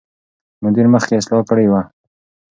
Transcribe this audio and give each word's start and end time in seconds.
مدیر 0.63 0.85
مخکې 0.93 1.13
اصلاح 1.17 1.41
کړې 1.49 1.65
وه. 1.71 1.81